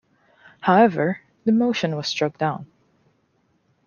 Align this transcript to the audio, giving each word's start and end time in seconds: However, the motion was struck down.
However, 0.61 1.21
the 1.45 1.51
motion 1.51 1.95
was 1.95 2.07
struck 2.07 2.39
down. 2.39 2.65